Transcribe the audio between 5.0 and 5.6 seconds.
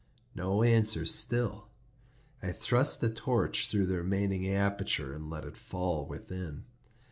and let it